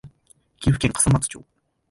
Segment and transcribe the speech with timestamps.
[0.59, 1.43] 岐阜県笠松町